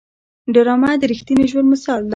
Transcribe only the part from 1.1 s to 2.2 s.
رښتیني ژوند مثال دی